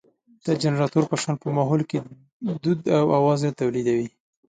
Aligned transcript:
د 0.45 0.47
جنراتور 0.61 1.03
په 1.11 1.15
شان 1.21 1.35
په 1.41 1.47
ماحول 1.57 1.81
کې 1.89 1.97
دود 2.63 2.79
او 3.01 3.07
اواز 3.19 3.39
نه 3.47 3.51
تولېدوي. 3.59 4.07